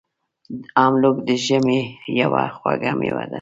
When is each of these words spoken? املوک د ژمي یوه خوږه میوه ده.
املوک 0.85 1.17
د 1.27 1.29
ژمي 1.45 1.79
یوه 2.19 2.43
خوږه 2.55 2.91
میوه 2.99 3.23
ده. 3.27 3.29